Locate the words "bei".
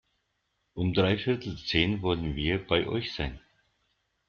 2.65-2.87